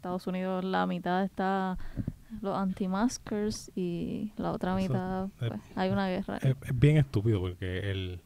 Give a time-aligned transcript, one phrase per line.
[0.00, 1.76] Estados Unidos la mitad está
[2.40, 6.38] los anti-maskers y la otra Eso mitad es- pues, hay una guerra.
[6.38, 8.20] Es, es bien estúpido porque el,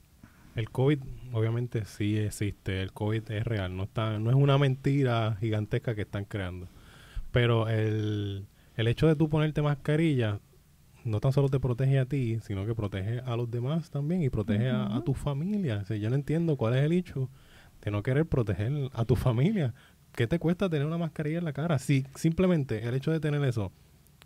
[0.54, 1.00] el COVID
[1.32, 6.02] obviamente sí existe, el COVID es real, no está no es una mentira gigantesca que
[6.02, 6.68] están creando.
[7.32, 8.46] Pero el,
[8.76, 10.38] el hecho de tú ponerte mascarilla
[11.04, 14.30] no tan solo te protege a ti, sino que protege a los demás también y
[14.30, 15.78] protege a, a tu familia.
[15.82, 17.28] O sea, yo no entiendo cuál es el hecho
[17.82, 19.74] de no querer proteger a tu familia.
[20.14, 21.78] ¿Qué te cuesta tener una mascarilla en la cara?
[21.78, 23.72] Si simplemente el hecho de tener eso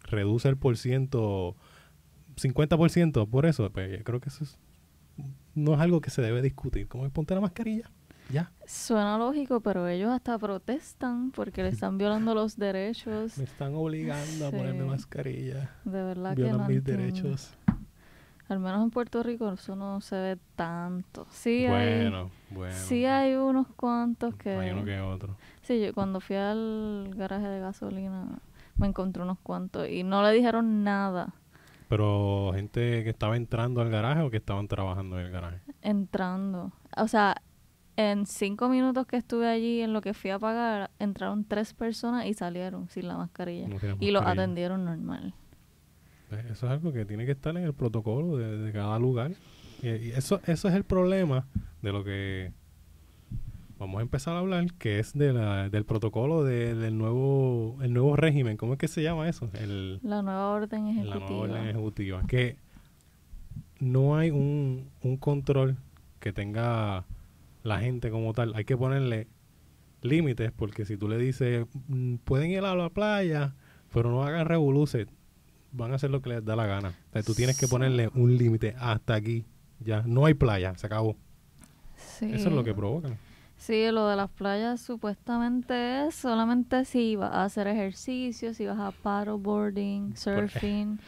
[0.05, 1.57] reduce el por ciento,
[2.37, 4.59] 50% por eso, pues yo creo que eso es-
[5.55, 6.89] no es algo que se debe discutir.
[6.89, 7.91] Como es ponte la mascarilla,
[8.31, 8.53] ya.
[8.67, 13.37] Suena lógico, pero ellos hasta protestan porque le están violando los derechos.
[13.39, 15.71] Me están obligando a ponerme mascarilla.
[15.85, 17.03] De verdad que Violan no mis entiendo.
[17.03, 17.51] derechos.
[18.49, 21.27] Al menos en Puerto Rico eso no se ve tanto.
[21.31, 22.75] Sí hay, Bueno, bueno.
[22.75, 24.51] sí hay unos cuantos que...
[24.57, 25.37] Hay uno que otro.
[25.63, 28.39] Sí, yo cuando fui al garaje de gasolina
[28.77, 31.35] me encontré unos cuantos y no le dijeron nada
[31.89, 35.61] Pero gente que estaba entrando al garaje o que estaban trabajando en el garaje.
[35.83, 36.73] entrando.
[36.97, 37.43] O sea,
[37.97, 42.27] en cinco minutos que estuve allí en lo que fui a pagar, entraron tres personas
[42.27, 43.69] y salieron sin la mascarilla.
[43.69, 45.35] No Y los atendieron normal.
[46.29, 49.33] Pues Eso es algo que tiene que estar en el protocolo de, de cada lugar.
[49.83, 51.47] Y, y eso, eso es el problema
[51.83, 52.53] de lo que
[53.79, 57.93] vamos a empezar a hablar, que es de la, del protocolo de- del nuevo, el
[57.95, 58.57] nuevo régimen.
[58.57, 59.49] ¿Cómo es que se llama eso?
[59.55, 61.19] El, La nueva orden la ejecutiva.
[61.29, 62.23] nueva orden ejecutiva.
[62.27, 62.57] Que
[63.81, 65.77] no hay un, un control
[66.21, 67.05] que tenga
[67.63, 68.53] la gente como tal.
[68.57, 69.29] Hay que ponerle
[70.03, 73.55] límites, porque si tú le dices, "Mm, pueden ir a la playa,
[73.93, 75.07] pero no hagan revoluces,
[75.73, 76.89] van a hacer lo que les da la gana.
[77.11, 79.45] O sea, tú tienes que ponerle un límite hasta aquí.
[79.81, 81.17] Ya, no hay playa, se acabó.
[81.97, 82.31] Sí.
[82.33, 83.17] Eso es lo que provocan.
[83.57, 88.79] Sí, lo de las playas supuestamente es solamente si vas a hacer ejercicio, si vas
[88.79, 91.01] a paddleboarding, surfing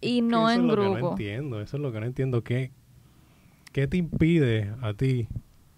[0.00, 1.10] y no eso en es lo que no grupo.
[1.12, 2.44] entiendo, eso es lo que no entiendo.
[2.44, 2.72] ¿Qué,
[3.72, 5.28] ¿Qué te impide a ti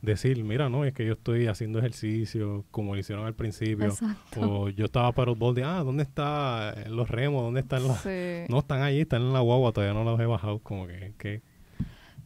[0.04, 3.86] decir, mira, no, es que yo estoy haciendo ejercicio como lo hicieron al principio?
[3.86, 4.40] Exacto.
[4.40, 7.42] O yo estaba para el bol de, ah, ¿dónde están los remos?
[7.42, 7.98] ¿Dónde están los...?
[7.98, 8.44] Sí.
[8.48, 10.58] No, están allí, están en la guagua, todavía no los he bajado.
[10.58, 11.42] Como que, que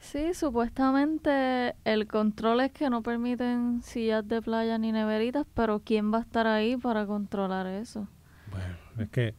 [0.00, 6.12] Sí, supuestamente el control es que no permiten sillas de playa ni neveritas, pero ¿quién
[6.12, 8.09] va a estar ahí para controlar eso?
[8.50, 9.34] bueno, es que...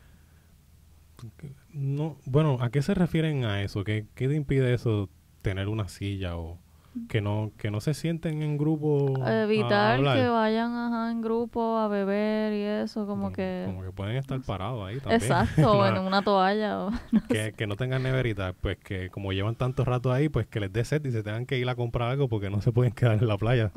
[1.72, 3.84] no Bueno, ¿a qué se refieren a eso?
[3.84, 5.10] ¿Qué, qué te impide eso,
[5.42, 6.60] tener una silla o
[7.08, 11.88] que no que no se sienten en grupo Evitar que vayan ajá, en grupo a
[11.88, 13.64] beber y eso, como, como, que...
[13.68, 15.22] como que pueden estar parados ahí también.
[15.22, 16.86] Exacto, o en una toalla.
[16.86, 16.92] O,
[17.30, 20.74] que, que no tengan neverita, pues que como llevan tanto rato ahí, pues que les
[20.74, 23.18] dé sed y se tengan que ir a comprar algo porque no se pueden quedar
[23.22, 23.72] en la playa.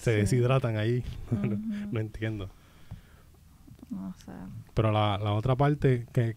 [0.00, 1.02] Se deshidratan ahí.
[1.90, 2.50] no, entiendo.
[3.90, 4.32] No sé.
[4.74, 6.36] Pero la, la otra parte que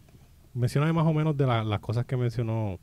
[0.53, 2.79] menciona más o menos de la- las cosas que mencionó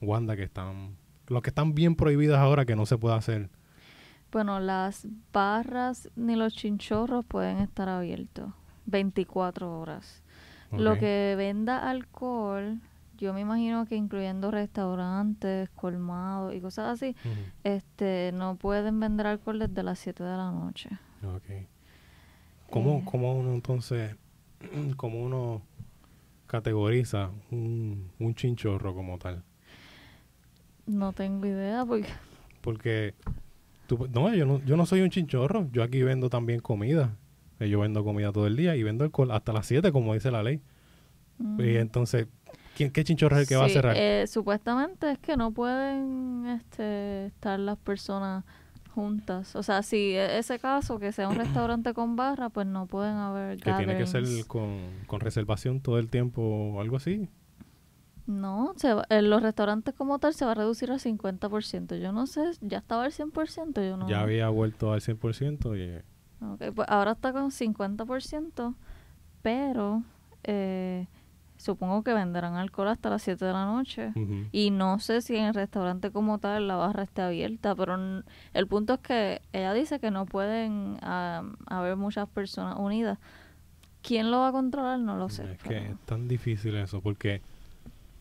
[0.00, 0.96] Wanda que están
[1.28, 3.50] lo que están bien prohibidas ahora que no se puede hacer.
[4.32, 8.52] Bueno, las barras ni los chinchorros pueden estar abiertos
[8.86, 10.22] 24 horas.
[10.72, 12.80] Lo que venda alcohol,
[13.16, 17.16] yo me imagino que incluyendo restaurantes, colmados y cosas así,
[17.64, 20.90] este, no pueden vender alcohol desde las 7 de la noche.
[21.24, 21.66] Ok.
[22.70, 23.02] ¿Cómo, Eh.
[23.04, 24.16] cómo uno entonces,
[24.96, 25.62] cómo uno
[26.46, 29.44] categoriza un, un chinchorro como tal?
[30.86, 32.08] No tengo idea porque
[32.60, 33.14] Porque,
[33.86, 35.68] tú- no, yo no, yo no soy un chinchorro.
[35.72, 37.16] Yo aquí vendo también comida.
[37.60, 40.30] Eh, Yo vendo comida todo el día y vendo alcohol hasta las 7, como dice
[40.30, 40.60] la ley.
[41.38, 42.26] mm, Y entonces,
[42.74, 43.96] ¿quién, ¿qué chinchorro es el que va a cerrar?
[43.96, 48.44] eh, supuestamente es que no pueden este, estar las personas
[48.94, 49.54] juntas.
[49.56, 53.14] O sea, si e- ese caso, que sea un restaurante con barra, pues no pueden
[53.16, 57.28] haber que tiene que ser con, con reservación todo el tiempo o algo así.
[58.26, 61.96] No, se va- en los restaurantes como tal se va a reducir al 50%.
[62.00, 64.08] Yo no sé, ya estaba al 100%, yo no...
[64.08, 66.02] Ya había vuelto al 100% y...
[66.44, 68.74] Ok, pues ahora está con 50%,
[69.42, 70.02] pero
[70.44, 71.06] eh,
[71.56, 74.12] supongo que venderán alcohol hasta las 7 de la noche.
[74.52, 77.96] Y no sé si en el restaurante como tal la barra esté abierta, pero
[78.52, 83.18] el punto es que ella dice que no pueden haber muchas personas unidas.
[84.02, 84.98] ¿Quién lo va a controlar?
[85.00, 85.52] No lo sé.
[85.52, 87.40] Es que es tan difícil eso, porque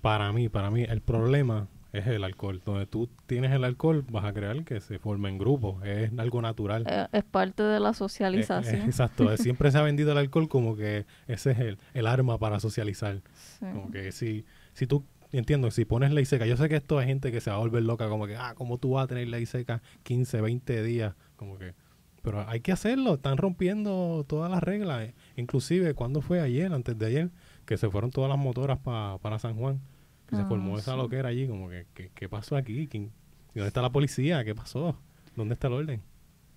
[0.05, 2.61] para mí, para mí, el problema es el alcohol.
[2.63, 5.83] Donde tú tienes el alcohol, vas a crear que se forme en grupos.
[5.83, 6.85] Es algo natural.
[6.87, 8.81] eh, es parte de la Eh, eh, socialización.
[8.83, 9.31] exacto.
[9.31, 12.59] eh, Siempre se ha vendido el alcohol como que ese es el, el arma para
[12.59, 13.23] socializar.
[13.33, 13.65] Sí.
[13.73, 17.07] Como que si, si tú, entiendo, si pones ley seca, yo sé que esto hay
[17.07, 19.27] gente que se va a volver loca, como que, ah, ¿cómo tú vas a tener
[19.27, 21.15] ley seca 15, 20 días?
[21.35, 21.73] Como que,
[22.21, 25.13] Pero hay que hacerlo, están rompiendo todas las reglas.
[25.35, 27.29] Inclusive, cuando fue ayer, antes de ayer,
[27.65, 29.79] que se fueron todas las motoras pa- para San Juan?
[30.27, 30.97] Que se Ah, formó esa sí.
[30.97, 32.87] loquera allí, como que, que- ¿qué pasó aquí?
[32.87, 33.11] ¿Quién-
[33.53, 34.43] ¿Y ¿Dónde está la policía?
[34.43, 34.97] ¿Qué pasó?
[35.35, 36.01] ¿Dónde está el orden?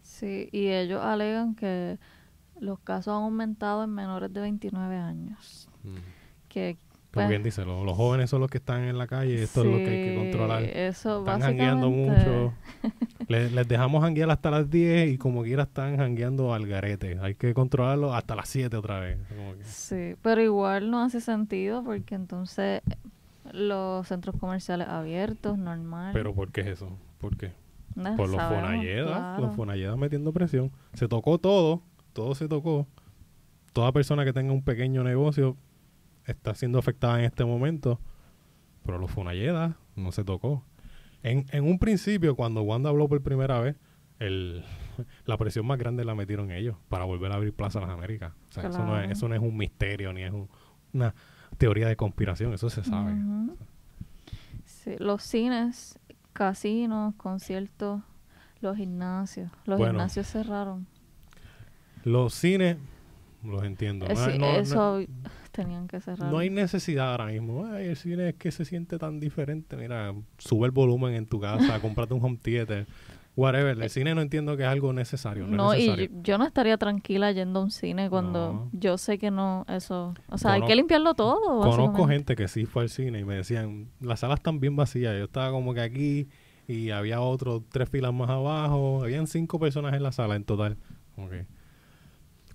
[0.03, 1.99] Sí, y ellos alegan que
[2.61, 5.69] los casos han aumentado en menores de 29 años.
[6.49, 6.79] Que
[7.11, 9.61] Como Pues- bien dice, lo- los jóvenes son los que están en la calle, esto
[9.63, 10.63] es lo que hay que sí, controlar.
[10.65, 12.53] Eso Están jangueando mucho.
[13.29, 17.19] Les, les dejamos janguear hasta las 10 y como quiera están jangueando al garete.
[17.21, 19.19] Hay que controlarlo hasta las 7 otra vez.
[19.35, 22.83] Como que- Sí, pero igual no hace sentido porque entonces
[23.53, 26.11] los centros comerciales abiertos, normal.
[26.13, 26.97] Pero ¿por qué es eso?
[27.19, 27.53] ¿Por qué?
[27.95, 29.43] No Por los sabemos, claro.
[29.47, 30.71] los Fonayedas metiendo presión.
[30.95, 32.87] Se tocó todo, todo se tocó.
[33.73, 35.57] Toda persona que tenga un pequeño negocio
[36.27, 38.01] está siendo afectada en este momento,
[38.85, 40.65] pero los Fonayedas no se tocó.
[41.23, 43.77] En, en un principio, cuando Wanda habló por primera vez,
[44.21, 44.65] el,
[45.27, 48.33] la presión más grande la metieron ellos para volver a abrir Plaza Las Américas.
[48.51, 50.49] O sea, eso, no es, eso no es un misterio ni es un-
[50.93, 51.15] una
[51.59, 53.15] teoría de conspiración, eso se sabe.
[54.65, 55.99] Sí, los cines,
[56.33, 58.01] casinos, conciertos,
[58.61, 59.51] los gimnasios.
[59.67, 59.93] Los Bueno.
[59.95, 60.87] gimnasios cerraron.
[62.05, 62.77] Los cines,
[63.45, 64.07] los entiendo.
[64.07, 65.01] Eh, No- sí, no- no- eso
[65.53, 66.31] tenían que cerrar.
[66.31, 67.67] No hay necesidad ahora mismo.
[67.67, 69.77] Ay, el cine es que se siente tan diferente.
[69.77, 72.87] Mira, sube el volumen en tu casa, cómprate un home theater,
[73.39, 73.81] whatever.
[73.81, 75.47] El cine no entiendo que es algo necesario.
[75.47, 78.71] No, y yo, yo no estaría tranquila yendo a un cine cuando No.
[78.73, 80.15] yo sé que no, eso...
[80.29, 83.37] O sea, hay que limpiarlo todo, Conozco gente que sí fue al cine y me
[83.37, 85.17] decían, las salas están bien vacías.
[85.17, 86.29] Yo estaba como que aquí
[86.67, 89.03] y había otros tres filas más abajo.
[89.05, 90.77] Habían cinco personas en la sala en total.
[91.17, 91.47] Que-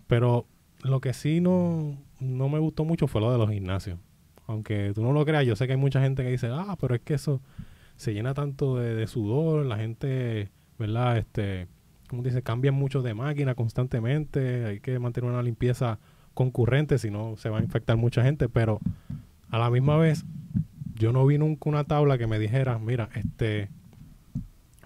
[0.08, 0.46] Pero
[0.84, 4.00] lo que sí no, no me gustó mucho fue lo de los gimnasios.
[4.48, 6.96] Aunque tú no lo creas, yo sé que hay mucha gente que dice, ah, pero
[6.96, 7.42] es que eso
[7.96, 11.18] se llena tanto de, de sudor, la gente, ¿verdad?
[11.18, 11.68] Este,
[12.08, 16.00] como dice, cambian mucho de máquina constantemente, hay que mantener una limpieza
[16.34, 18.80] concurrente, si no se va a infectar mucha gente, pero
[19.50, 20.26] a la misma vez
[20.96, 23.70] yo no vi nunca una tabla que me dijera, mira, este,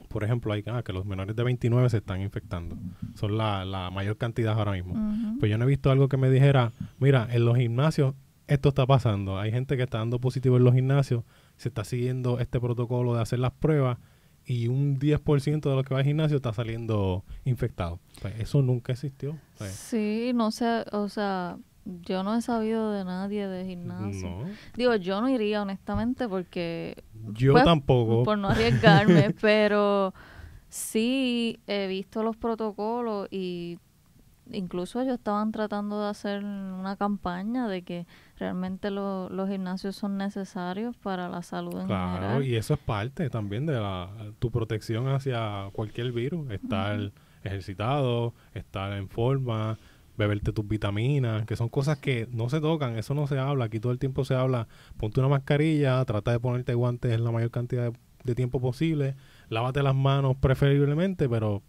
[0.09, 2.77] por ejemplo, hay ah, que los menores de 29 se están infectando,
[3.15, 4.93] son la, la mayor cantidad ahora mismo.
[4.93, 5.39] Ujú.
[5.39, 8.15] Pues yo no he visto algo que me dijera, mira, en los gimnasios
[8.47, 9.37] esto está pasando.
[9.37, 11.23] Hay gente que está dando positivo en los gimnasios,
[11.57, 13.97] se está siguiendo este protocolo de hacer las pruebas
[14.47, 17.99] y un 10% de los que va al gimnasio está saliendo infectado.
[18.21, 19.37] Pues eso nunca existió.
[19.57, 24.29] Pues, Sí, no sé, o sea, yo no he sabido de nadie de gimnasio.
[24.29, 24.45] no,
[24.75, 27.03] Digo, yo no iría honestamente porque
[27.33, 28.23] yo Pues, tampoco.
[28.23, 30.13] por no arriesgarme, pero
[30.69, 33.79] sí he visto los protocolos y
[34.51, 38.05] incluso ellos estaban tratando de hacer una campaña de que
[38.37, 42.43] realmente lo- los gimnasios son necesarios para la salud en Claro, general.
[42.45, 44.09] y eso es parte también de la,
[44.39, 46.49] tu protección hacia cualquier virus.
[46.51, 47.11] Estar
[47.43, 49.77] ejercitado, estar en forma,
[50.17, 53.65] beberte tus vitaminas, que son cosas que no se tocan, eso no se habla.
[53.65, 54.67] Aquí todo el tiempo se habla,
[54.97, 59.15] ponte una mascarilla, trata de ponerte guantes en la mayor cantidad de, de tiempo posible,
[59.49, 61.61] lávate las manos preferiblemente, pero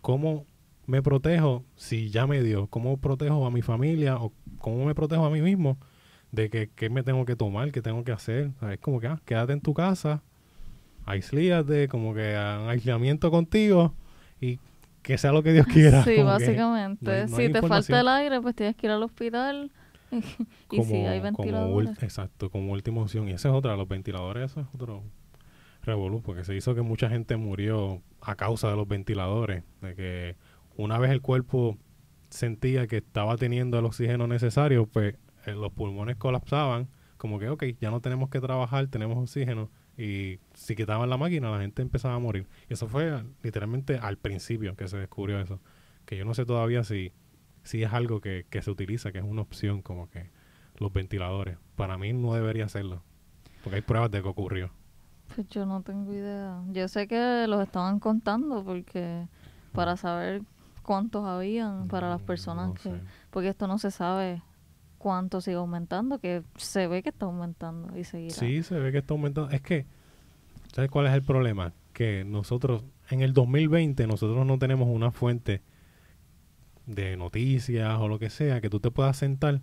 [0.00, 0.44] ¿cómo
[0.90, 2.66] me protejo si ya me dio?
[2.66, 5.78] ¿Cómo protejo a mi familia o cómo me protejo a mí mismo?
[6.32, 8.52] de que qué me tengo que tomar, qué tengo que hacer.
[8.56, 10.22] O sea, Es como que, ah, quédate en tu casa,
[11.04, 13.94] aislíate, como que ah, aislamiento contigo
[14.40, 14.60] y
[15.02, 16.04] que sea lo que Dios quiera.
[16.04, 17.04] Sí, que básicamente.
[17.04, 19.72] no hay- no si te falta el aire, pues tienes que ir al hospital.
[20.70, 22.02] y si hay ventiladores.
[22.02, 23.28] exacto, como última opción.
[23.28, 25.02] Y esa es otra, los ventiladores, eso es otro
[25.82, 30.36] revolú, porque se hizo que mucha gente murió a causa de los ventiladores, de que
[30.76, 31.78] una vez el cuerpo
[32.30, 37.64] sentía que estaba teniendo el oxígeno necesario, pues eh, los pulmones colapsaban, como que, ok,
[37.80, 42.14] ya no tenemos que trabajar, tenemos oxígeno, y si quitaban la máquina, la gente empezaba
[42.14, 42.46] a morir.
[42.68, 45.60] Y eso fue literalmente al principio que se descubrió eso,
[46.06, 47.12] que yo no sé todavía si,
[47.64, 50.30] si es algo que, que se utiliza, que es una opción, como que
[50.78, 51.58] los ventiladores.
[51.76, 53.02] Para mí no debería serlo,
[53.62, 54.70] porque hay pruebas de que ocurrió.
[55.34, 56.62] Pues yo no tengo idea.
[56.72, 59.26] Yo sé que los estaban contando porque
[59.72, 60.42] para saber
[60.90, 62.80] cuántos habían para las Mm, personas no que...
[62.80, 63.00] sé.
[63.30, 64.42] Porque esto no se sabe
[64.98, 68.34] cuánto sigue aumentando, que se ve que está aumentando y seguirá.
[68.34, 69.50] Sí, se ve que está aumentando.
[69.50, 69.86] Es que,
[70.74, 71.72] ¿sabes cuál es el problema?
[71.92, 75.62] Que nosotros, en el 2020, nosotros no tenemos una fuente
[76.86, 79.60] de noticias o lo que sea, que tú te puedas sentar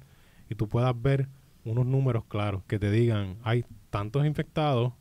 [0.50, 1.27] y tú puedas ver
[1.65, 4.93] unos números claros que te digan, hay tantos infectados,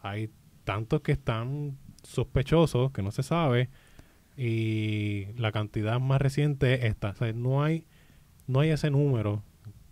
[0.00, 0.30] hay
[0.62, 3.68] tantos que están sospechosos, que no se sabe,
[4.36, 7.10] y la cantidad más reciente es esta.
[7.10, 7.86] O sea, no hay,
[8.46, 9.42] no hay ese número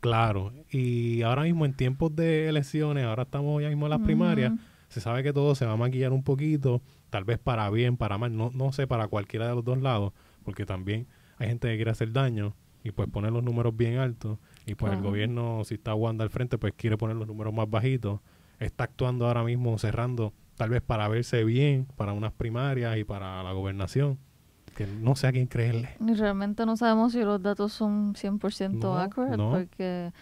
[0.01, 0.53] claro.
[0.71, 4.53] Y ahora mismo en tiempos de elecciones, ahora estamos ya mismo en las primarias,
[4.89, 8.19] se sabe que todo se va a maquillar un poquito, tal vez para bien, para
[8.19, 11.07] mal, no, no sé, para cualquiera de los dos lados, porque también
[11.39, 14.93] hay gente que quiere hacer daño y pues poner los números bien altos y pues
[14.93, 18.21] el gobierno si está Wanda al frente pues quiere poner los números más bajitos
[18.59, 23.43] está actuando ahora mismo cerrando tal vez para verse bien para unas primarias y para
[23.43, 24.19] la gobernación
[24.87, 28.79] que no sé a quién creerle Y realmente no sabemos si los datos son 100%
[28.79, 29.51] No, accurate no.
[29.51, 30.13] porque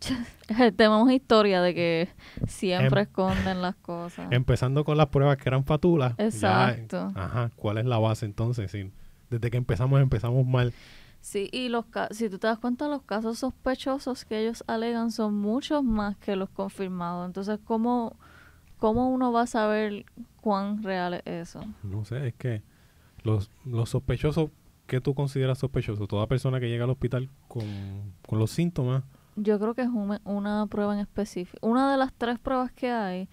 [0.76, 2.08] tenemos historia de que
[2.46, 4.30] siempre Em- esconden las cosas.
[4.32, 7.12] empezando con las pruebas que eran fatulas ya, Exacto.
[7.14, 8.90] ajá cuál es la base entonces Sí,
[9.30, 10.72] desde que empezamos empezamos mal
[11.20, 15.34] Sí, y los si tú te das cuenta, los casos sospechosos que ellos alegan son
[15.34, 17.26] muchos más que los confirmados.
[17.26, 18.14] Entonces, ¿cómo,
[18.78, 20.04] cómo uno va a saber
[20.40, 21.64] cuán real es eso?
[21.82, 22.62] No sé, es que
[23.26, 24.50] los, los sospechosos,
[24.86, 26.06] ¿qué tú consideras sospechoso?
[26.06, 27.64] Toda persona que llega al hospital con,
[28.26, 29.02] con los síntomas,
[29.36, 31.58] Yo creo que es un- una prueba en específico.
[31.66, 33.28] Una de las tres pruebas que hay,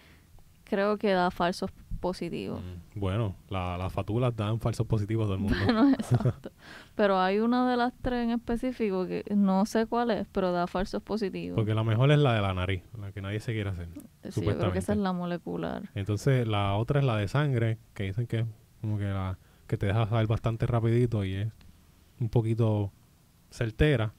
[0.65, 1.71] creo que da falsos
[2.01, 2.61] positivos.
[2.61, 5.55] mm, bueno, la- las fatulas dan falsos positivos a todo el mundo.
[5.65, 6.51] Bueno, exacto.
[6.95, 10.67] Pero hay una de las tres en específico que no sé cuál es, pero da
[10.67, 11.55] falsos positivos.
[11.55, 13.87] Porque la mejor es la de la nariz, la que nadie se quiere hacer.
[13.87, 14.91] sí, yo creo que esa supuestamente.
[14.91, 15.89] es la molecular.
[15.95, 18.45] Entonces, la otra es la de sangre, que dicen que es
[18.81, 21.51] como que, la, que te deja saber bastante rapidito y es
[22.19, 22.91] un poquito
[23.49, 24.13] certera.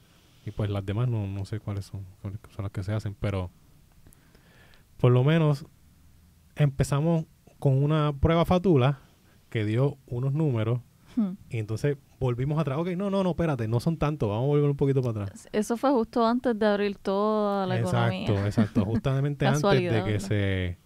[0.46, 3.14] Y pues las demás no, no sé cuáles son, cuáles son las que se hacen,
[3.18, 3.50] pero
[4.98, 5.66] por lo menos
[6.56, 7.24] empezamos
[7.58, 8.98] con una prueba fatula
[9.48, 10.80] que dio unos números
[11.16, 11.34] Hmm.
[11.48, 12.78] y entonces volvimos atrás.
[12.78, 15.48] Ok, no, no, no, espérate, no son tantos, vamos a volver un poquito para atrás.
[15.52, 18.46] Eso fue justo antes de abrir toda la exacto, economía.
[18.46, 18.84] exacto.
[18.86, 20.18] Justamente antes de que ¿verdad?
[20.18, 20.78] se,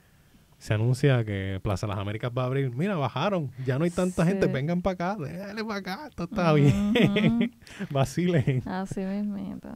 [0.58, 2.70] se anuncia que Plaza Las Américas va a abrir.
[2.74, 6.52] Mira, bajaron, ya no hay tanta gente, vengan para acá, déjale para acá, esto está
[6.52, 6.92] bien.
[7.90, 8.62] Vacilen.
[8.68, 9.68] Así mismito.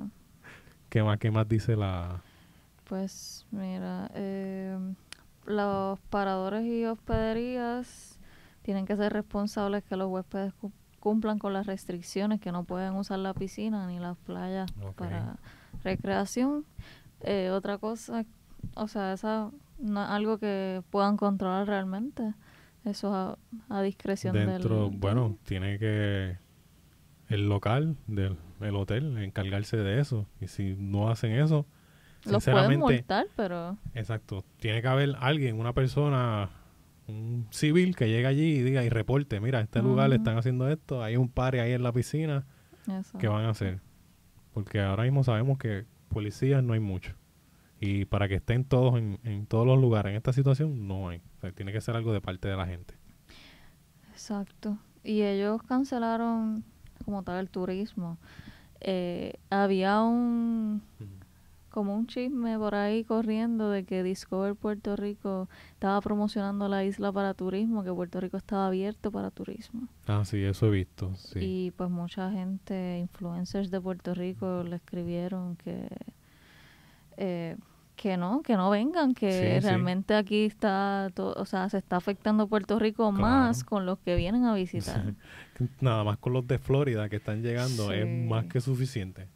[0.89, 2.21] ¿Qué más, qué más dice la...?
[2.85, 4.77] Pues mira, eh,
[5.47, 8.19] los paradores y hospederías
[8.62, 12.95] tienen que ser responsables que los huéspedes cu- cumplan con las restricciones, que no pueden
[12.95, 15.37] usar la piscina ni las playas para
[15.83, 16.65] recreación.
[17.23, 18.25] Eh, otra cosa,
[18.75, 19.51] o sea, esa
[19.83, 22.35] no es algo que puedan controlar realmente.
[22.85, 23.15] Eso es
[23.71, 24.99] a, a discreción Dentro, del...
[24.99, 26.39] bueno, tiene que
[27.29, 30.27] el local del el hotel encargarse de eso.
[30.41, 31.67] Y si no hacen eso,
[32.25, 33.77] Los pueden multar, pero...
[33.95, 34.45] Exacto.
[34.59, 36.51] Tiene que haber alguien, una persona,
[37.09, 40.69] un civil que llegue allí y diga y reporte, mira, este lugar le están haciendo
[40.69, 42.45] esto, hay un par ahí en la piscina,
[42.89, 43.19] Eso.
[43.19, 43.81] ¿qué van a hacer?
[44.53, 47.15] Porque ahora mismo sabemos que policías no hay mucho.
[47.85, 51.19] Y para que estén todos en, en todos los lugares en esta situación, no hay.
[51.19, 52.95] O sea, tiene que ser algo de parte de la gente.
[54.12, 54.79] Exacto.
[55.03, 56.62] Y ellos cancelaron
[57.05, 58.19] como tal el turismo.
[58.81, 60.81] Eh, había un
[61.71, 67.11] como un chisme por ahí corriendo de que Discover Puerto Rico estaba promocionando la isla
[67.11, 69.89] para turismo, que Puerto Rico estaba abierto para turismo.
[70.07, 71.12] Ah, sí, eso he visto.
[71.17, 71.39] Sí.
[71.41, 75.89] Y pues mucha gente, influencers de Puerto Rico, le escribieron que
[77.17, 77.57] eh,
[78.02, 79.68] que no, que no vengan, que Sí, sí.
[79.68, 83.12] realmente aquí está, to- o sea, se está afectando Puerto Rico Claro.
[83.25, 85.14] más con los que vienen a visitar.
[85.80, 89.28] Nada más con los de Florida que están llegando es más que suficiente.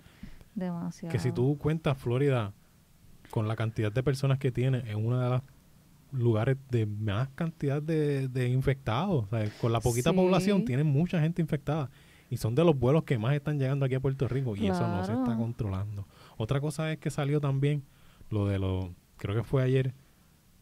[0.57, 1.13] Demasiado.
[1.13, 2.53] Que si tú cuentas Florida
[3.31, 5.43] con la cantidad de personas que tiene, es uno de los
[6.13, 9.27] lugares de más cantidad de, de infectados.
[9.27, 11.89] O sea, con la poquita población tienen mucha gente infectada.
[12.31, 14.57] Y son de los vuelos que más están llegando aquí a Puerto Rico.
[14.57, 16.05] Y eso no se está controlando.
[16.37, 17.85] Otra cosa es que salió también
[18.31, 19.95] lo de lo, creo que fue ayer,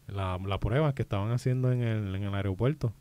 [0.07, 2.93] la, la prueba que estaban haciendo en el, en el aeropuerto.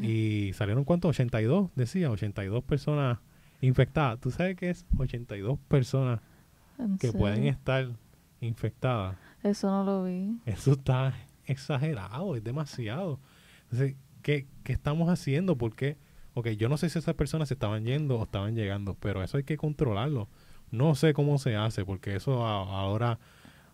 [0.00, 1.08] Y salieron cuántos?
[1.08, 3.18] 82, decía, 82 personas
[3.60, 4.20] infectadas.
[4.20, 4.86] ¿Tú sabes qué es?
[4.96, 6.20] 82 personas
[6.78, 7.88] ¿En que pueden estar
[8.40, 9.16] infectadas.
[9.42, 10.38] Eso no lo vi.
[10.46, 11.14] Eso está
[11.46, 13.18] exagerado, es demasiado.
[13.64, 15.56] Entonces, ¿qué, qué estamos haciendo?
[15.56, 15.96] Porque,
[16.34, 19.36] ok, yo no sé si esas personas se estaban yendo o estaban llegando, pero eso
[19.36, 20.28] hay que controlarlo.
[20.70, 23.18] No sé cómo se hace, porque eso ahora,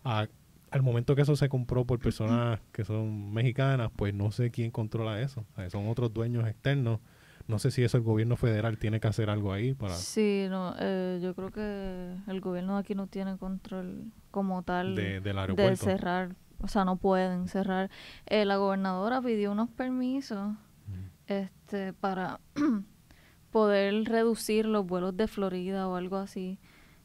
[0.03, 0.27] a-
[0.71, 4.69] al momento que eso se compró por personas que son mexicanas, pues no sé quién
[4.71, 5.45] controla eso.
[5.53, 6.99] O sea, son otros dueños externos.
[7.47, 9.95] No sé si eso el gobierno federal tiene que hacer algo ahí para...
[9.95, 14.93] Sí, no, eh, yo creo que el gobierno de aquí no tiene control como tal
[14.95, 15.85] de- del de aeropuerto.
[15.85, 17.89] cerrar, o sea, no pueden cerrar.
[18.27, 20.55] Eh, la gobernadora pidió unos permisos
[21.25, 22.39] este para
[23.51, 26.59] poder reducir los vuelos de Florida o algo así.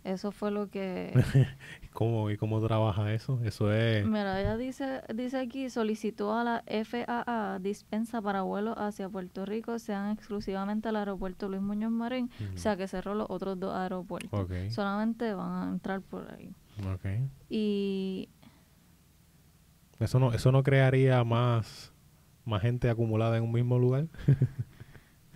[0.05, 1.13] Eso fue lo que
[1.95, 3.39] ¿Cómo, ¿Y cómo trabaja eso?
[3.45, 4.05] Eso es...
[4.05, 9.79] Mira, ella dice, dice aquí, solicitó a la FAA dispensa para vuelos hacia Puerto Rico,
[9.79, 14.33] sean exclusivamente al aeropuerto Luis Muñoz Marín, o sea que cerró los otros dos aeropuertos.
[14.33, 14.71] Ok.
[14.71, 16.53] Solamente van a entrar por ahí.
[16.93, 17.31] Ok.
[17.49, 18.29] Y
[20.01, 21.93] Eso no, eso no crearía más,
[22.45, 24.09] más gente acumulada en un mismo lugar.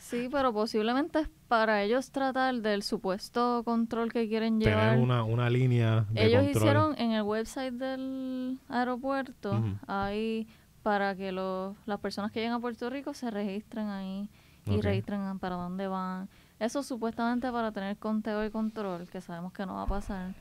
[0.09, 4.93] Sí, pero posiblemente es para ellos tratar del supuesto control que quieren llevar.
[4.93, 6.63] Tener una, una línea de ellos control.
[6.63, 10.49] hicieron en el website del aeropuerto, ahí
[10.83, 14.31] para que los, las personas que llegan a Puerto Rico se registren ahí
[14.65, 16.31] y registren para dónde van.
[16.59, 20.35] Eso supuestamente para tener conteo y control, que sabemos que no va a pasar.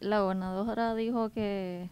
[0.00, 1.88] La gobernadora dijo que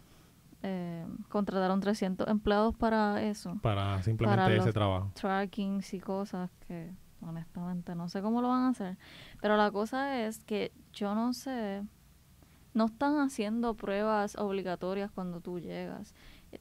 [0.62, 5.10] eh, contrataron 300 empleados para eso, para simplemente para ese trabajo.
[5.14, 8.96] trackings y cosas que honestamente no sé cómo lo van a hacer.
[9.40, 11.82] Pero la cosa es que yo no sé,
[12.74, 16.14] no están haciendo pruebas obligatorias cuando tú llegas.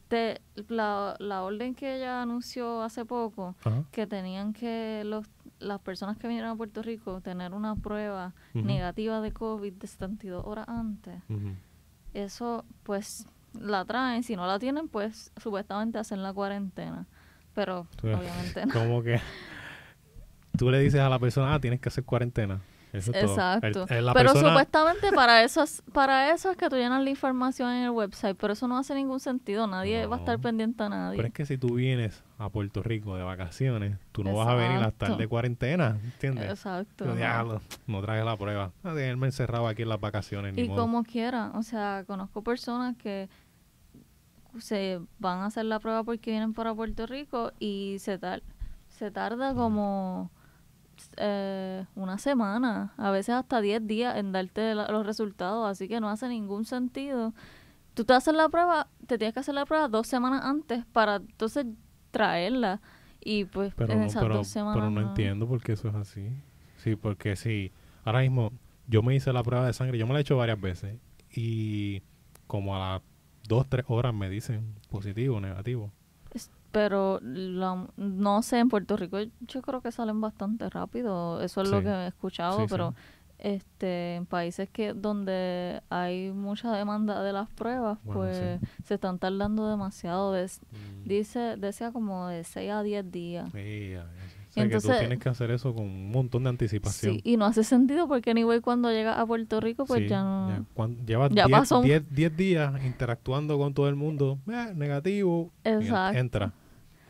[0.08, 3.56] Te- la, la orden que ella anunció hace poco,
[3.92, 5.28] que tenían que los,
[5.60, 8.34] las personas que vinieron a Puerto Rico tener una prueba
[8.66, 11.22] negativa de COVID de 72 horas antes.
[12.14, 13.28] Eso, pues,
[13.60, 14.24] la traen.
[14.24, 17.06] Si no la tienen, pues, supuestamente hacen la cuarentena.
[17.54, 18.74] Pero, obviamente no.
[18.74, 19.20] Como que
[20.58, 22.62] tú le dices a la persona, ah, tienes que hacer cuarentena.
[22.94, 23.24] Eso es.
[23.24, 23.82] Exacto.
[23.90, 27.70] El- pero persona- supuestamente para eso es, para eso es que tú llenas la información
[27.72, 29.68] en el website, pero eso no hace ningún sentido.
[29.68, 31.18] Nadie va a estar pendiente a nadie.
[31.18, 34.56] Pero es que si tú vienes a Puerto Rico de vacaciones, tú no vas a
[34.56, 36.50] venir a estar de cuarentena, ¿entiendes?
[36.50, 37.04] Exacto.
[37.04, 37.16] Yo, no.
[37.18, 38.72] "Diablo, no traje la prueba.
[38.82, 40.84] A tenerme encerrado aquí en las vacaciones, ni Y modo".
[40.84, 43.28] como quiera, o sea, conozco personas que
[44.60, 48.42] se van a hacer la prueba porque vienen para Puerto Rico y se tar
[48.88, 50.32] se tarda como
[51.18, 56.00] eh, una semana, a veces hasta 10 días en darte la- los resultados, así que
[56.00, 57.34] no hace ningún sentido.
[57.94, 61.18] Tú te haces la prueba, te tienes que hacer la prueba dos semanas antes para
[61.18, 61.66] entonces
[62.12, 62.82] traerla
[63.22, 65.88] y pues Pero en no, esas pero, dos semanas pero no entiendo por qué eso
[65.90, 66.30] es así.
[66.78, 67.72] Sí, porque sí.
[68.04, 68.52] Ahora mismo,
[68.88, 70.98] yo me hice la prueba de sangre, yo me la he hecho varias veces.
[71.34, 72.02] Y
[72.48, 73.02] como a las
[73.48, 75.92] dos, tres horas me dicen positivo, negativo.
[76.75, 79.17] Pero la- no sé, en Puerto Rico
[79.48, 81.41] yo creo que salen bastante rápido.
[81.41, 82.67] Eso es lo que he escuchado, Sí, sí.
[82.70, 82.94] pero
[83.39, 89.20] este en países que donde hay mucha demanda de las pruebas, Bueno, pues se están
[89.20, 90.34] tardando demasiado.
[90.34, 91.07] Mm.
[91.07, 93.50] dice, decía como de 6 a 10 días.
[93.53, 94.01] Sí, ya, ya.
[94.03, 97.16] O sea, que Entonces- tú tienes que hacer eso con un montón de anticipación.
[97.16, 100.24] Sí, y no hace sentido porque anyway cuando llegas a Puerto Rico pues Sí, ya
[100.24, 100.66] no...
[100.74, 104.72] Cuan- llevas ya 10 pasó un- 10 10 días interactuando con todo el mundo, eh,
[104.75, 106.18] negativo, Exacto.
[106.18, 106.53] entra.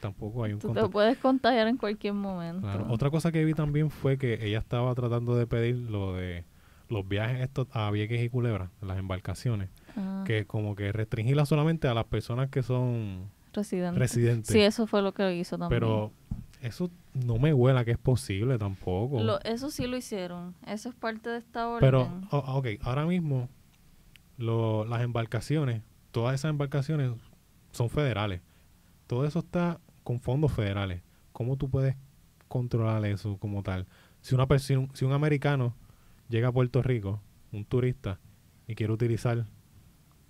[0.06, 2.62] Tampoco hay un Tú te puedes contagiar en cualquier momento.
[2.62, 2.86] Claro.
[2.89, 6.46] Otra cosa que vi también fue que ella estaba tratando de pedir lo de
[6.89, 11.88] los viajes estos a Vieques y Culebra, las embarcaciones, Ah, que como que restringirlas solamente
[11.88, 13.98] a las personas que son residente.
[14.00, 14.48] residentes.
[14.54, 15.80] Sí, eso fue lo que hizo también.
[15.82, 16.12] Pero
[16.62, 19.20] eso no me huela que es posible tampoco.
[19.24, 20.54] Lo- eso sí lo hicieron.
[20.68, 21.80] Eso es parte de esta orden.
[21.80, 23.50] Pero, o- ok, ahora mismo
[24.38, 27.12] lo- las embarcaciones, todas esas embarcaciones
[27.72, 28.41] son federales.
[29.08, 31.02] Todo eso está con fondos federales.
[31.34, 31.98] ¿Cómo tú puedes
[32.48, 33.88] controlar eso como tal?
[34.22, 35.76] Si una persona, si un americano
[36.30, 38.20] llega a Puerto Rico, un turista,
[38.68, 39.46] y quiere utilizar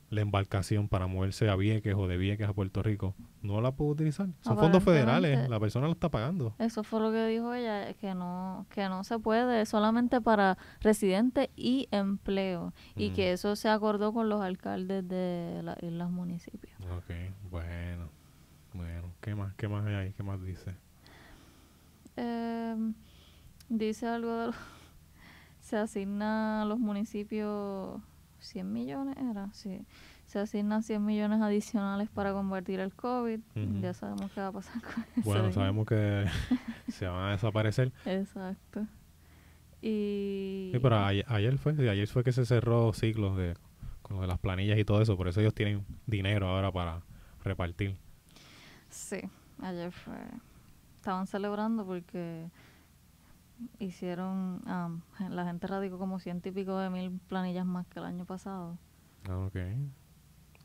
[0.10, 3.92] la embarcación para moverse a Vieques o de Vieques a Puerto Rico, no la puede
[3.92, 4.28] utilizar.
[4.42, 6.54] Son fondos federales, la persona lo está pagando.
[6.60, 11.50] Eso fue lo que dijo ella, que no, que no se puede, solamente para residentes
[11.56, 12.74] y empleo.
[12.96, 13.14] Y Mm.
[13.14, 16.80] que eso se acordó con los alcaldes de las islas municipios.
[16.98, 17.12] Ok,
[17.50, 18.10] bueno.
[18.76, 19.54] Bueno, ¿qué más?
[19.56, 20.14] ¿Qué más hay ahí?
[20.14, 20.76] ¿Qué más dice?
[22.18, 22.94] Em,
[23.70, 24.46] dice algo de...
[24.48, 24.54] lo-
[25.60, 28.02] se asigna a los municipios
[28.40, 29.50] 100 millones, ¿era?
[29.54, 29.82] Sí.
[30.26, 33.40] Se asignan 100 millones adicionales para combatir el COVID.
[33.82, 36.26] Ya sabemos qué va a pasar con ese Bueno, sabemos que
[36.90, 37.92] se van a desaparecer.
[38.06, 38.86] Exacto.
[39.82, 40.70] Y...
[40.74, 43.56] Sí, pero ayer, ayer fue, sí, ayer fue que se cerró ciclos de
[44.02, 47.02] con lo de las planillas y todo eso, por eso ellos tienen dinero ahora para
[47.44, 47.98] repartir.
[48.96, 49.18] Sí,
[49.62, 50.16] ayer fue.
[50.96, 52.50] Estaban celebrando porque
[53.80, 54.62] hicieron.
[55.18, 58.26] gen- la gente radicó como ciento y pico de mil planillas más que el año
[58.26, 58.78] pasado.
[59.30, 59.58] Ah, Ok.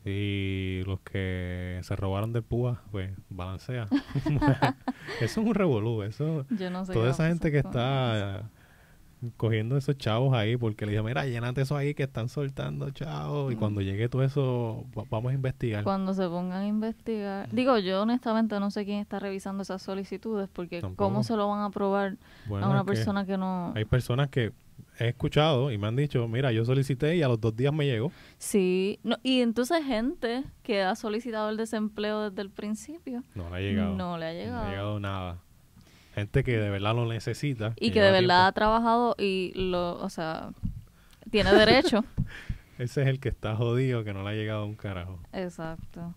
[0.03, 3.87] Y los que se robaron de púa, pues balancea.
[5.21, 6.47] eso es un revolú, eso.
[6.51, 6.95] Yo no sé.
[6.95, 8.49] Toda esa gente que está
[9.37, 13.53] cogiendo esos chavos ahí porque le dije, mira, llénate eso ahí que están soltando chavos.
[13.53, 13.59] Y Mm.
[13.59, 15.85] cuando llegue todo eso, va- vamos a investigar.
[15.85, 17.49] Cuando se pongan a investigar.
[17.53, 21.05] Digo, yo honestamente no sé quién está revisando esas solicitudes porque Tampoco.
[21.05, 23.73] ¿cómo se lo van a aprobar Bueno, a una que persona que no.
[23.77, 24.53] Hay personas que
[24.99, 27.87] he escuchado y me han dicho, mira, yo solicité y a los dos días me
[27.87, 28.11] llegó.
[28.39, 33.57] Sí, no, y entonces gente que ha solicitado el desempleo desde el principio No le
[33.57, 33.95] ha llegado.
[33.97, 34.63] no le ha No llegado.
[34.67, 35.39] ha llegado nada.
[36.21, 37.75] Gente que de verdad lo necesita.
[37.81, 40.51] y que de verdad ha trabajado y lo, o sea,
[41.31, 42.05] tiene derecho.
[42.79, 45.19] Ese es el que está jodido, que no le ha llegado un carajo.
[45.33, 46.15] Exacto.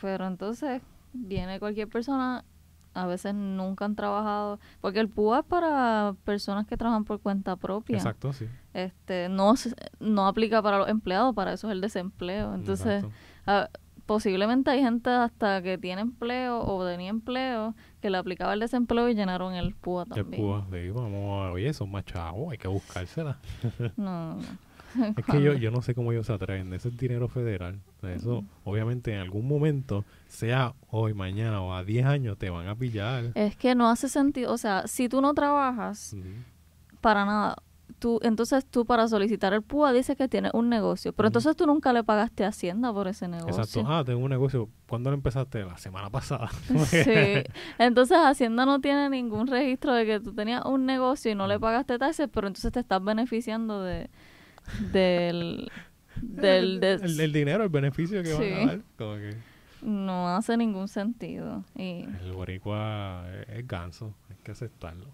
[0.00, 0.80] Pero entonces
[1.12, 2.44] viene cualquier persona
[2.96, 7.56] a veces nunca han trabajado, porque el PUA es para personas que trabajan por cuenta
[7.56, 7.96] propia.
[7.96, 8.46] Exacto, sí.
[8.72, 12.54] Este, no, se- no aplica para los empleados, para eso es el desempleo.
[12.54, 13.04] Entonces.
[14.06, 19.08] Posiblemente hay gente hasta que tiene empleo o tenía empleo que le aplicaba el desempleo
[19.08, 20.42] y llenaron el PUA El también.
[20.42, 23.38] púa, le digo, vamos a, oye, son más chavos, hay que buscársela.
[23.96, 24.64] No, no.
[25.16, 26.72] Es que yo, yo no sé cómo ellos se atreven.
[26.72, 27.80] Ese es dinero federal.
[28.02, 32.76] Eso, obviamente, en algún momento, sea hoy, mañana o a 10 años, te van a
[32.76, 33.32] pillar.
[33.34, 36.14] Es que no hace sentido, o sea, si tú no trabajas
[37.00, 37.56] para nada,
[37.98, 41.66] tú, entonces tú para solicitar el PUA dices que tienes un negocio, pero entonces tú
[41.66, 43.62] nunca le pagaste a Hacienda por ese negocio.
[43.62, 43.88] Exacto.
[43.90, 44.68] Ah, tengo un negocio.
[44.88, 45.64] ¿Cuándo lo empezaste?
[45.64, 46.50] La semana pasada.
[46.86, 47.42] Sí.
[47.78, 51.58] Entonces Hacienda no tiene ningún registro de que tú tenías un negocio y no le
[51.60, 54.08] pagaste taxes, pero entonces te estás beneficiando de
[54.92, 55.70] del
[56.22, 58.80] del de- el, el dinero, el beneficio que van a dar.
[58.96, 59.36] Como que
[59.82, 64.14] no hace ningún sentido y el boricua es, es ganso.
[64.30, 65.06] Hay que aceptarlo.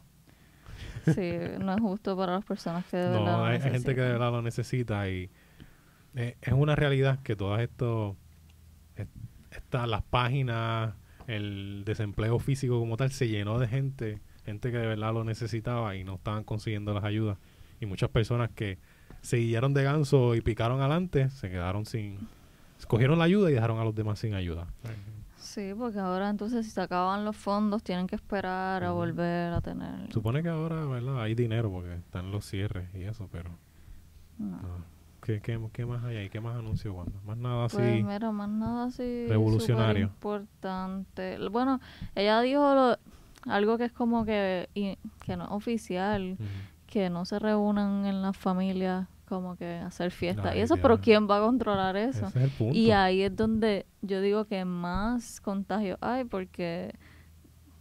[1.15, 3.95] sí, no es justo para las personas que de verdad No, lo hay, hay gente
[3.95, 5.31] que de verdad lo necesita y
[6.15, 8.17] eh, es una realidad que todas esto,
[8.97, 9.07] es-
[9.51, 10.95] estas, las páginas,
[11.27, 15.95] el desempleo físico como tal, se llenó de gente, gente que de verdad lo necesitaba
[15.97, 17.39] y no estaban consiguiendo las ayudas.
[17.81, 18.79] Y muchas personas que
[19.23, 22.19] se guiaron de ganso y picaron adelante, se quedaron sin...
[22.79, 24.67] Escogieron la ayuda y dejaron a los demás sin ayuda.
[25.41, 29.61] Sí, porque ahora entonces si se acaban los fondos tienen que esperar a volver a
[29.61, 30.13] tener.
[30.13, 31.23] Supone que ahora, ¿verdad?
[31.23, 33.51] Hay dinero porque están los cierres y eso, pero...
[34.39, 34.57] No.
[34.59, 34.91] no.
[35.23, 36.31] ¿Qué, qué, qué más hay ahí?
[36.31, 37.19] ¿Qué más anuncios, Wanda?
[37.27, 37.77] Más nada así...
[37.77, 40.05] Pues mira, más nada así revolucionario.
[40.07, 41.39] importante.
[41.51, 41.81] Bueno,
[42.15, 42.99] ella dijo lo-
[43.53, 46.37] algo que es como que, y- que no es oficial,
[46.87, 50.83] que no se reúnan en las familias como que hacer fiestas y Ay, eso, ya.
[50.83, 52.27] pero ¿quién va a controlar eso?
[52.27, 52.77] Ese es el punto.
[52.77, 56.95] Y ahí es donde yo digo que más contagio hay porque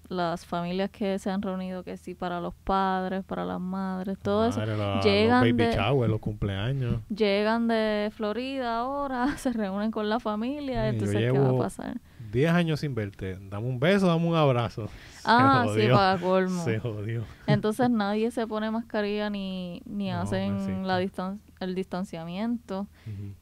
[0.08, 4.48] las familias que se han reunido, que sí, para los padres, para las madres, todo
[4.48, 7.02] eso, la- llegan los baby de- shower, los cumpleaños.
[7.16, 11.98] llegan de Florida ahora, se reúnen con la familia, yo entonces ¿qué va a pasar?
[12.32, 13.38] 10 años sin verte.
[13.50, 14.90] Dame un beso, dame un abrazo.
[15.26, 16.64] Ah, sí, para colmo.
[16.64, 17.24] Se jodió.
[17.48, 22.88] Entonces nadie se pone mascarilla ni, ni No, hacen la distan el distanciamiento.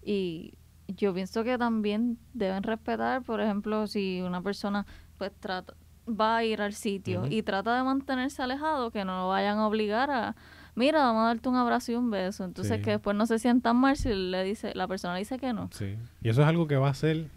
[0.04, 0.54] Y
[0.88, 4.86] yo pienso que también deben respetar, por ejemplo, si una persona
[5.18, 5.74] pues trata
[6.10, 9.68] va a ir al sitio y trata de mantenerse alejado, que no lo vayan a
[9.68, 10.36] obligar a,
[10.74, 12.46] mira, vamos a darte un abrazo y un beso.
[12.46, 12.82] Entonces Sí.
[12.82, 15.70] que después no se sientan mal si le dice, la persona le dice que no.
[15.74, 15.98] Sí.
[16.22, 17.28] Y eso es algo que va a ser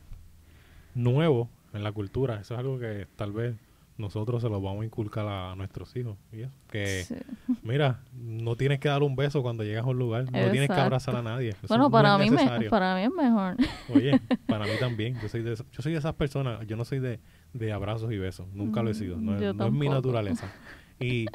[0.94, 2.40] nuevo en la cultura.
[2.40, 3.54] Eso es algo que tal vez
[3.96, 6.16] nosotros se lo vamos a inculcar a nuestros hijos.
[6.32, 6.50] eso.
[6.70, 7.14] Que, Sí.
[7.62, 10.24] mira, no tienes que dar un beso cuando llegas a un lugar.
[10.24, 11.50] No tienes que abrazar a nadie.
[11.50, 13.56] Eso Bueno, no para es mí, me, para mí es mejor.
[13.94, 15.18] Oye, para mí también.
[15.20, 16.66] Yo soy de, yo soy de esas personas.
[16.66, 17.20] Yo no soy de,
[17.52, 18.48] de abrazos y besos.
[18.54, 19.18] Nunca lo he sido.
[19.18, 20.50] No, es- no es mi naturaleza.
[20.98, 21.26] Y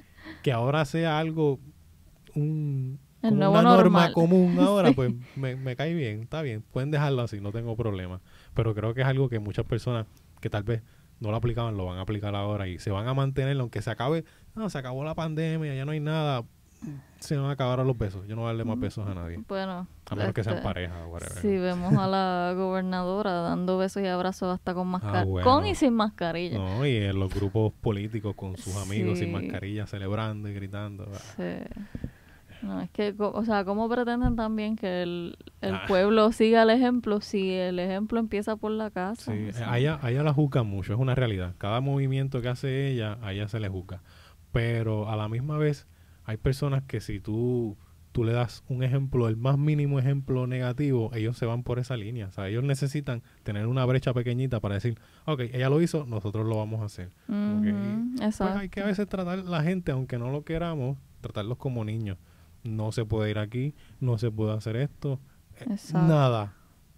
[0.42, 1.60] que ahora sea algo,
[2.34, 4.14] un, como una norma normal.
[4.14, 6.22] común ahora, pues me, me cae bien.
[6.24, 6.64] Está bien.
[6.72, 8.22] Pueden dejarlo así, no tengo problema.
[8.54, 10.06] Pero creo que es algo que muchas personas
[10.42, 10.82] que tal vez
[11.20, 13.90] no lo aplicaban, lo van a aplicar ahora y se van a mantener, aunque se
[13.90, 16.44] acabe, no, se acabó la pandemia, ya no hay nada,
[17.20, 18.28] se van a acabar los besos.
[18.28, 19.40] Yo no voy a darle más besos a nadie.
[19.48, 21.18] Bueno, A menos que sean este, pareja o.
[21.42, 25.50] Si vemos a la gobernadora dando besos y abrazos hasta con mascarilla, Ah, bueno.
[25.50, 26.58] con y sin mascarilla.
[26.58, 31.10] No, y en los grupos políticos con sus amigos sin mascarilla, celebrando y gritando.
[31.14, 31.44] ah, Sí.
[32.66, 35.84] No, es que, o sea, ¿cómo pretenden también que el, el Ah.
[35.88, 39.32] pueblo siga el ejemplo si el ejemplo empieza por la casa?
[39.34, 41.54] Sí, a ella, a ella la juzgan mucho, es una realidad.
[41.58, 44.02] Cada movimiento que hace ella, a ella se le juzga.
[44.52, 45.88] Pero a la misma vez,
[46.24, 47.78] hay personas que si tú,
[48.12, 51.98] tú le das un ejemplo, el más mínimo ejemplo negativo, ellos se van por esa
[51.98, 52.28] línea.
[52.28, 56.48] O sea, ellos necesitan tener una brecha pequeñita para decir, ok, ella lo hizo, nosotros
[56.48, 57.12] lo vamos a hacer.
[57.28, 58.60] Ujú, Pues exacto.
[58.60, 62.18] hay que a veces tratar la gente, aunque no lo queramos, tratarlos como niños.
[62.66, 65.20] No se puede ir aquí, no se puede hacer esto,
[65.62, 66.08] Exacto.
[66.08, 66.54] nada.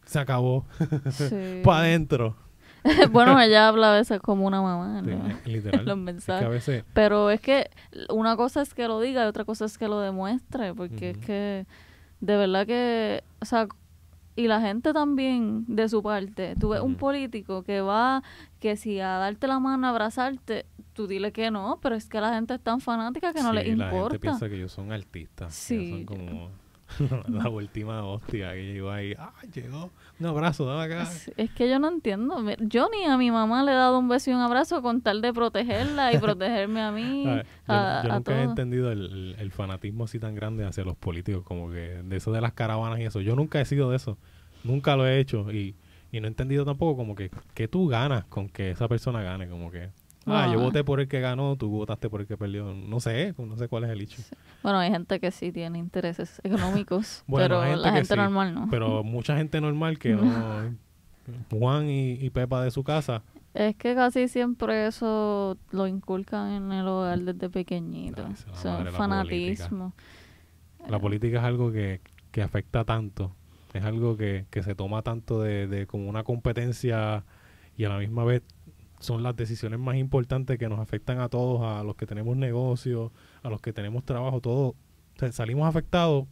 [0.05, 0.65] Se acabó.
[1.11, 1.61] Sí.
[1.63, 2.35] Para adentro.
[3.11, 5.21] bueno, ella habla a veces como una mamá, ¿no?
[5.45, 5.85] literal.
[5.85, 6.45] Los Es que mensajes.
[6.45, 7.69] a veces Pero es que
[8.09, 11.17] una cosa es que lo diga y otra cosa es que lo demuestre, porque es
[11.17, 11.65] que
[12.21, 13.67] de verdad que, o sea,
[14.37, 18.23] y la gente también de su parte, tú ves un político que va,
[18.59, 22.21] que si a darte la mano, a abrazarte, tú dile que no, pero es que
[22.21, 24.19] la gente es tan fanática que no sí, les la gente importa.
[24.19, 25.53] piensa que ellos son artistas.
[25.55, 26.49] Sí, Ellos son como
[27.27, 29.13] la última hostia que llegó ahí.
[29.17, 29.91] Ah, llegó.
[30.19, 31.03] Un abrazo, dame acá.
[31.03, 32.37] Es, es que yo no entiendo.
[32.59, 35.21] Yo ni a mi mamá le he dado un beso y un abrazo con tal
[35.21, 38.91] de protegerla y protegerme a mí, A ver, yo, a, yo a nunca he entendido
[38.91, 42.99] el fanatismo así tan grande hacia los políticos, como que de eso de las caravanas
[42.99, 43.21] y eso.
[43.21, 44.17] Yo nunca he sido de eso,
[44.63, 45.75] nunca lo he hecho y,
[46.11, 49.47] y no he entendido tampoco como que, que tú ganas con que esa persona gane,
[49.47, 49.89] como que
[50.29, 50.65] Ah, No, yo no.
[50.65, 52.73] voté por el que ganó, tú votaste por el que perdió.
[52.73, 54.21] No sé, no sé cuál es el hecho.
[54.61, 58.53] Bueno, hay gente que sí tiene intereses económicos, Bueno, pero gente la gente sí, normal
[58.53, 58.67] no.
[58.69, 60.77] Pero mucha gente normal que no...
[61.51, 63.21] Juan y, y Pepa de su casa.
[63.53, 68.25] Es que casi siempre eso lo inculcan en el hogar desde pequeñito.
[68.25, 69.93] Ay, O sea, madre, la fanatismo.
[70.87, 73.35] La política es algo que, que afecta tanto.
[73.73, 77.25] Es algo que, que se toma tanto de, de como una competencia
[77.75, 78.43] y a la misma vez
[78.99, 83.11] son las decisiones más importantes que nos afectan a todos, a los que tenemos negocios,
[83.43, 86.25] a los que tenemos trabajo, todos o sea, salimos afectados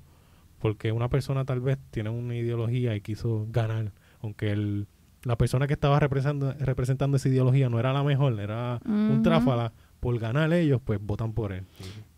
[0.59, 4.87] porque una persona tal vez tiene una ideología y quiso ganar, aunque el,
[5.23, 9.73] la persona que estaba representando, representando esa ideología no era la mejor, era un tráfala,
[9.99, 11.65] por ganar ellos, pues votan por él.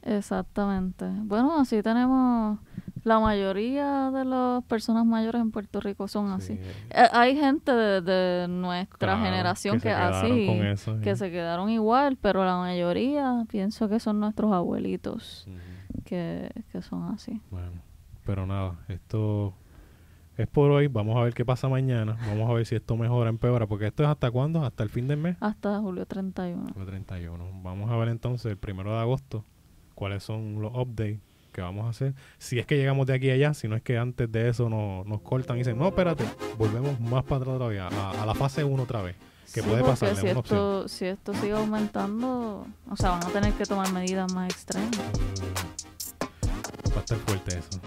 [0.02, 1.06] Exactamente.
[1.24, 2.60] Bueno, así tenemos
[3.08, 6.58] la mayoría de las personas mayores en Puerto Rico son así.
[6.58, 6.62] Sí.
[6.90, 12.18] Eh, hay gente de, de nuestra Claro, generación que, quedaron así, que se quedaron igual,
[12.18, 15.48] pero la mayoría pienso que son nuestros abuelitos
[16.04, 17.42] que, que son así.
[17.50, 17.82] Bueno,
[18.26, 19.54] pero nada, esto
[20.36, 20.88] es por hoy.
[20.88, 22.18] Vamos a ver qué pasa mañana.
[22.28, 24.66] Vamos a ver si esto mejora o empeora, porque esto es hasta cuándo?
[24.66, 25.38] Hasta el fin del mes.
[25.40, 26.74] Hasta julio 31.
[26.78, 27.62] El 31.
[27.64, 29.46] Vamos a ver entonces el primero de agosto
[29.96, 31.20] cuáles son los updates
[31.58, 32.14] que vamos a hacer.
[32.38, 34.70] Si es que llegamos de aquí a allá, si no es que antes de eso
[34.70, 36.24] no, nos cortan y dicen, no, espérate,
[36.56, 39.16] volvemos más para atrás todavía, a, a la fase 1 otra vez.
[39.52, 40.16] Que sí, puede pasar.
[40.16, 44.52] Si esto, si esto sigue aumentando, o sea, van a tener que tomar medidas más
[44.52, 44.92] extremas.
[44.92, 47.82] Mm, va a estar fuerte eso.